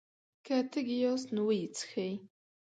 [0.45, 2.13] که تږي ياست نو ويې څښئ!